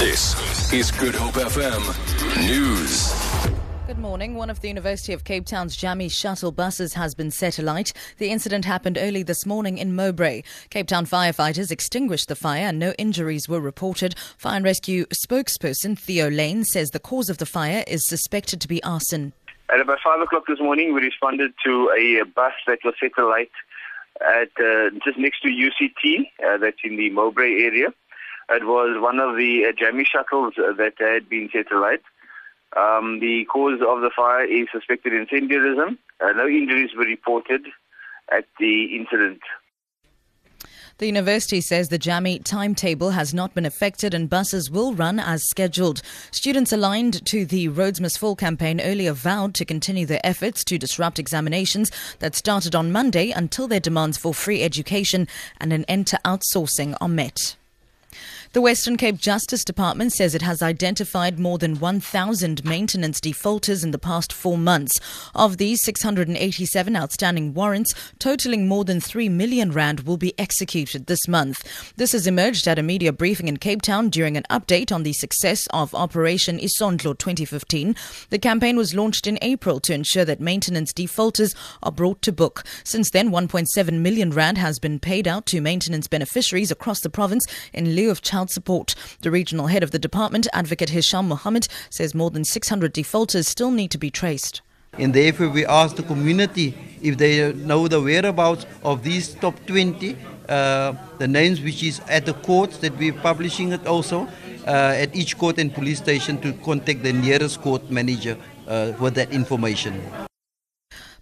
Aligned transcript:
This 0.00 0.72
is 0.72 0.90
Good 0.90 1.14
Hope 1.14 1.34
FM 1.34 2.48
News. 2.48 3.12
Good 3.86 3.98
morning. 3.98 4.34
One 4.34 4.48
of 4.48 4.62
the 4.62 4.68
University 4.68 5.12
of 5.12 5.24
Cape 5.24 5.44
Town's 5.44 5.76
Jammie 5.76 6.10
shuttle 6.10 6.52
buses 6.52 6.94
has 6.94 7.14
been 7.14 7.30
set 7.30 7.58
alight. 7.58 7.92
The 8.16 8.30
incident 8.30 8.64
happened 8.64 8.96
early 8.98 9.22
this 9.22 9.44
morning 9.44 9.76
in 9.76 9.94
Mowbray. 9.94 10.40
Cape 10.70 10.86
Town 10.86 11.04
firefighters 11.04 11.70
extinguished 11.70 12.28
the 12.28 12.34
fire 12.34 12.64
and 12.64 12.78
no 12.78 12.94
injuries 12.96 13.46
were 13.46 13.60
reported. 13.60 14.14
Fire 14.38 14.56
and 14.56 14.64
Rescue 14.64 15.04
spokesperson 15.08 15.98
Theo 15.98 16.30
Layne 16.30 16.64
says 16.64 16.88
the 16.92 16.98
cause 16.98 17.28
of 17.28 17.36
the 17.36 17.44
fire 17.44 17.84
is 17.86 18.08
suspected 18.08 18.58
to 18.62 18.68
be 18.68 18.82
arson. 18.82 19.34
At 19.70 19.82
about 19.82 19.98
5 20.02 20.22
o'clock 20.22 20.44
this 20.48 20.60
morning, 20.60 20.94
we 20.94 21.02
responded 21.02 21.52
to 21.66 21.90
a 21.90 22.24
bus 22.24 22.54
that 22.66 22.78
was 22.86 22.94
set 22.98 23.12
alight 23.18 23.50
at 24.22 24.48
uh, 24.64 24.88
just 25.04 25.18
next 25.18 25.42
to 25.42 25.48
UCT, 25.48 26.22
uh, 26.42 26.56
that's 26.56 26.78
in 26.84 26.96
the 26.96 27.10
Mowbray 27.10 27.52
area. 27.64 27.88
It 28.50 28.66
was 28.66 29.00
one 29.00 29.20
of 29.20 29.36
the 29.36 29.66
uh, 29.66 30.04
shuttles 30.04 30.54
that 30.56 30.94
had 30.98 31.28
been 31.28 31.48
set 31.52 31.70
alight. 31.70 32.02
Um, 32.76 33.20
the 33.20 33.44
cause 33.44 33.80
of 33.80 34.00
the 34.00 34.10
fire 34.14 34.44
is 34.44 34.66
suspected 34.72 35.12
incendiarism. 35.12 35.98
Uh, 36.20 36.32
no 36.32 36.48
injuries 36.48 36.90
were 36.96 37.04
reported 37.04 37.66
at 38.30 38.46
the 38.58 38.96
incident. 38.96 39.40
The 40.98 41.06
university 41.06 41.62
says 41.62 41.88
the 41.88 41.98
Jammie 41.98 42.44
timetable 42.44 43.10
has 43.10 43.32
not 43.32 43.54
been 43.54 43.64
affected 43.64 44.12
and 44.12 44.28
buses 44.28 44.70
will 44.70 44.92
run 44.94 45.18
as 45.18 45.48
scheduled. 45.48 46.02
Students 46.30 46.72
aligned 46.72 47.24
to 47.26 47.46
the 47.46 47.68
Rhodes 47.68 48.00
Must 48.02 48.18
Fall 48.18 48.36
campaign 48.36 48.80
earlier 48.82 49.12
vowed 49.12 49.54
to 49.54 49.64
continue 49.64 50.04
their 50.04 50.20
efforts 50.24 50.62
to 50.64 50.76
disrupt 50.76 51.18
examinations 51.18 51.90
that 52.18 52.36
started 52.36 52.74
on 52.74 52.92
Monday 52.92 53.30
until 53.30 53.66
their 53.66 53.80
demands 53.80 54.18
for 54.18 54.34
free 54.34 54.62
education 54.62 55.26
and 55.58 55.72
an 55.72 55.84
end 55.84 56.06
to 56.08 56.20
outsourcing 56.24 56.94
are 57.00 57.08
met. 57.08 57.56
The 58.52 58.60
Western 58.60 58.96
Cape 58.96 59.16
Justice 59.16 59.62
Department 59.62 60.12
says 60.12 60.34
it 60.34 60.42
has 60.42 60.60
identified 60.60 61.38
more 61.38 61.56
than 61.56 61.78
1,000 61.78 62.64
maintenance 62.64 63.20
defaulters 63.20 63.84
in 63.84 63.92
the 63.92 63.96
past 63.98 64.32
four 64.32 64.58
months. 64.58 64.98
Of 65.36 65.58
these, 65.58 65.78
687 65.84 66.96
outstanding 66.96 67.54
warrants, 67.54 67.94
totaling 68.18 68.66
more 68.66 68.84
than 68.84 69.00
3 69.00 69.28
million 69.28 69.70
rand, 69.70 70.00
will 70.00 70.16
be 70.16 70.36
executed 70.36 71.06
this 71.06 71.28
month. 71.28 71.62
This 71.94 72.10
has 72.10 72.26
emerged 72.26 72.66
at 72.66 72.76
a 72.76 72.82
media 72.82 73.12
briefing 73.12 73.46
in 73.46 73.58
Cape 73.58 73.82
Town 73.82 74.10
during 74.10 74.36
an 74.36 74.46
update 74.50 74.90
on 74.90 75.04
the 75.04 75.12
success 75.12 75.68
of 75.68 75.94
Operation 75.94 76.58
Isondlo 76.58 77.16
2015. 77.16 77.94
The 78.30 78.38
campaign 78.40 78.76
was 78.76 78.96
launched 78.96 79.28
in 79.28 79.38
April 79.42 79.78
to 79.78 79.94
ensure 79.94 80.24
that 80.24 80.40
maintenance 80.40 80.92
defaulters 80.92 81.54
are 81.84 81.92
brought 81.92 82.20
to 82.22 82.32
book. 82.32 82.64
Since 82.82 83.10
then, 83.10 83.30
1.7 83.30 84.00
million 84.00 84.32
rand 84.32 84.58
has 84.58 84.80
been 84.80 84.98
paid 84.98 85.28
out 85.28 85.46
to 85.46 85.60
maintenance 85.60 86.08
beneficiaries 86.08 86.72
across 86.72 86.98
the 86.98 87.10
province 87.10 87.46
in 87.72 87.94
lieu 87.94 88.10
of 88.10 88.22
child 88.22 88.39
support. 88.48 88.94
The 89.22 89.30
regional 89.30 89.66
head 89.66 89.82
of 89.82 89.90
the 89.90 89.98
department, 89.98 90.46
Advocate 90.52 90.90
Hishaam 90.90 91.26
Mohamed, 91.26 91.68
says 91.90 92.14
more 92.14 92.30
than 92.30 92.44
600 92.44 92.92
defaulters 92.92 93.48
still 93.48 93.70
need 93.70 93.90
to 93.90 93.98
be 93.98 94.10
traced. 94.10 94.62
And 94.98 95.14
therefore, 95.14 95.48
we 95.48 95.66
ask 95.66 95.96
the 95.96 96.02
community 96.02 96.74
if 97.02 97.18
they 97.18 97.52
know 97.52 97.88
the 97.88 98.00
whereabouts 98.00 98.66
of 98.82 99.02
these 99.02 99.34
top 99.34 99.54
20, 99.66 100.16
uh, 100.48 100.94
the 101.18 101.28
names 101.28 101.60
which 101.60 101.82
is 101.82 102.00
at 102.08 102.26
the 102.26 102.34
courts 102.34 102.78
that 102.78 102.96
we're 102.96 103.12
publishing 103.12 103.72
it 103.72 103.86
also, 103.86 104.28
uh, 104.66 104.94
at 104.96 105.14
each 105.14 105.38
court 105.38 105.58
and 105.58 105.72
police 105.72 105.98
station 105.98 106.40
to 106.40 106.52
contact 106.64 107.02
the 107.02 107.12
nearest 107.12 107.60
court 107.60 107.90
manager 107.90 108.36
uh, 108.66 108.92
with 109.00 109.14
that 109.14 109.30
information. 109.32 110.00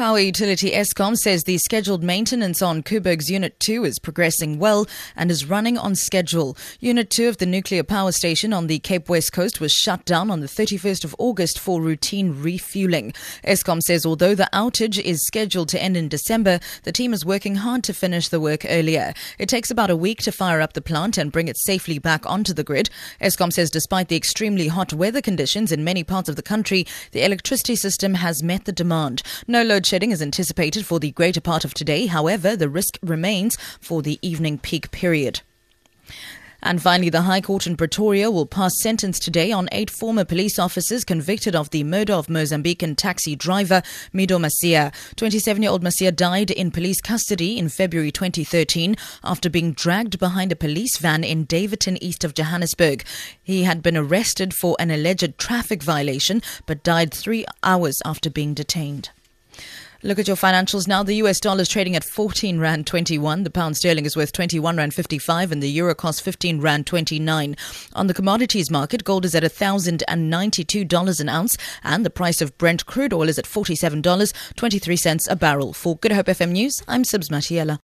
Power 0.00 0.18
utility 0.18 0.70
Eskom 0.70 1.14
says 1.14 1.44
the 1.44 1.58
scheduled 1.58 2.02
maintenance 2.02 2.62
on 2.62 2.82
Koeberg's 2.82 3.30
Unit 3.30 3.60
2 3.60 3.84
is 3.84 3.98
progressing 3.98 4.58
well 4.58 4.86
and 5.14 5.30
is 5.30 5.44
running 5.44 5.76
on 5.76 5.94
schedule. 5.94 6.56
Unit 6.80 7.10
2 7.10 7.28
of 7.28 7.36
the 7.36 7.44
nuclear 7.44 7.82
power 7.82 8.10
station 8.10 8.54
on 8.54 8.66
the 8.66 8.78
Cape 8.78 9.10
West 9.10 9.34
coast 9.34 9.60
was 9.60 9.74
shut 9.74 10.06
down 10.06 10.30
on 10.30 10.40
the 10.40 10.46
31st 10.46 11.04
of 11.04 11.14
August 11.18 11.58
for 11.58 11.82
routine 11.82 12.34
refueling. 12.40 13.12
Eskom 13.44 13.82
says 13.82 14.06
although 14.06 14.34
the 14.34 14.48
outage 14.54 14.98
is 14.98 15.26
scheduled 15.26 15.68
to 15.68 15.82
end 15.82 15.98
in 15.98 16.08
December, 16.08 16.60
the 16.84 16.92
team 16.92 17.12
is 17.12 17.26
working 17.26 17.56
hard 17.56 17.84
to 17.84 17.92
finish 17.92 18.28
the 18.28 18.40
work 18.40 18.64
earlier. 18.70 19.12
It 19.38 19.50
takes 19.50 19.70
about 19.70 19.90
a 19.90 19.96
week 19.96 20.22
to 20.22 20.32
fire 20.32 20.62
up 20.62 20.72
the 20.72 20.80
plant 20.80 21.18
and 21.18 21.30
bring 21.30 21.46
it 21.46 21.58
safely 21.58 21.98
back 21.98 22.24
onto 22.24 22.54
the 22.54 22.64
grid. 22.64 22.88
Eskom 23.20 23.52
says 23.52 23.70
despite 23.70 24.08
the 24.08 24.16
extremely 24.16 24.68
hot 24.68 24.94
weather 24.94 25.20
conditions 25.20 25.70
in 25.70 25.84
many 25.84 26.04
parts 26.04 26.30
of 26.30 26.36
the 26.36 26.42
country, 26.42 26.86
the 27.12 27.22
electricity 27.22 27.76
system 27.76 28.14
has 28.14 28.42
met 28.42 28.64
the 28.64 28.72
demand. 28.72 29.22
No 29.46 29.62
load 29.62 29.89
shedding 29.90 30.12
is 30.12 30.22
anticipated 30.22 30.86
for 30.86 31.00
the 31.00 31.10
greater 31.10 31.40
part 31.40 31.64
of 31.64 31.74
today. 31.74 32.06
However, 32.06 32.54
the 32.54 32.68
risk 32.68 32.96
remains 33.02 33.56
for 33.80 34.02
the 34.02 34.20
evening 34.22 34.56
peak 34.56 34.92
period. 34.92 35.40
And 36.62 36.80
finally, 36.80 37.10
the 37.10 37.22
High 37.22 37.40
Court 37.40 37.66
in 37.66 37.76
Pretoria 37.76 38.30
will 38.30 38.46
pass 38.46 38.70
sentence 38.80 39.18
today 39.18 39.50
on 39.50 39.68
eight 39.72 39.90
former 39.90 40.24
police 40.24 40.60
officers 40.60 41.04
convicted 41.04 41.56
of 41.56 41.70
the 41.70 41.82
murder 41.82 42.12
of 42.12 42.28
Mozambican 42.28 42.96
taxi 42.96 43.34
driver 43.34 43.82
Mido 44.14 44.38
Macia. 44.38 44.92
27 45.16 45.60
year 45.60 45.72
old 45.72 45.82
Macia 45.82 46.12
died 46.12 46.52
in 46.52 46.70
police 46.70 47.00
custody 47.00 47.58
in 47.58 47.68
February 47.68 48.12
2013 48.12 48.94
after 49.24 49.50
being 49.50 49.72
dragged 49.72 50.20
behind 50.20 50.52
a 50.52 50.56
police 50.56 50.98
van 50.98 51.24
in 51.24 51.46
Daveyton, 51.46 52.00
east 52.00 52.22
of 52.22 52.34
Johannesburg. 52.34 53.02
He 53.42 53.64
had 53.64 53.82
been 53.82 53.96
arrested 53.96 54.54
for 54.54 54.76
an 54.78 54.92
alleged 54.92 55.36
traffic 55.36 55.82
violation 55.82 56.42
but 56.66 56.84
died 56.84 57.12
three 57.12 57.44
hours 57.64 57.96
after 58.04 58.30
being 58.30 58.54
detained. 58.54 59.10
Look 60.02 60.18
at 60.18 60.26
your 60.26 60.36
financials 60.36 60.88
now. 60.88 61.02
The 61.02 61.16
US 61.16 61.40
dollar 61.40 61.60
is 61.60 61.68
trading 61.68 61.94
at 61.94 62.04
14 62.04 62.58
Rand 62.58 62.86
21. 62.86 63.44
The 63.44 63.50
pound 63.50 63.76
sterling 63.76 64.06
is 64.06 64.16
worth 64.16 64.32
21 64.32 64.78
Rand 64.78 64.94
55 64.94 65.52
and 65.52 65.62
the 65.62 65.68
euro 65.68 65.94
costs 65.94 66.22
15 66.22 66.58
Rand 66.58 66.86
29. 66.86 67.54
On 67.92 68.06
the 68.06 68.14
commodities 68.14 68.70
market, 68.70 69.04
gold 69.04 69.26
is 69.26 69.34
at 69.34 69.42
$1,092 69.42 71.20
an 71.20 71.28
ounce 71.28 71.58
and 71.84 72.06
the 72.06 72.08
price 72.08 72.40
of 72.40 72.56
Brent 72.56 72.86
crude 72.86 73.12
oil 73.12 73.28
is 73.28 73.38
at 73.38 73.44
$47.23 73.44 75.30
a 75.30 75.36
barrel. 75.36 75.74
For 75.74 75.98
Good 75.98 76.12
Hope 76.12 76.26
FM 76.26 76.52
News, 76.52 76.82
I'm 76.88 77.02
Sibs 77.02 77.28
Matiela. 77.28 77.78